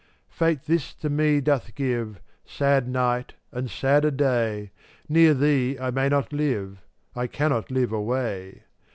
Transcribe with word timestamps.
446 0.29 0.35
Fate 0.35 0.67
this 0.73 0.93
to 0.95 1.09
me 1.11 1.39
doth 1.41 1.75
give: 1.75 2.19
Sad 2.43 2.87
night 2.87 3.35
and 3.51 3.69
sadder 3.69 4.09
day; 4.09 4.71
Near 5.07 5.35
thee 5.35 5.77
I 5.79 5.91
may 5.91 6.09
not 6.09 6.33
live— 6.33 6.79
I 7.15 7.27
cannot 7.27 7.69
live 7.69 7.91
away. 7.91 8.63